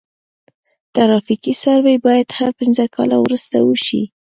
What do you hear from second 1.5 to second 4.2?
سروې باید هر پنځه کاله وروسته وشي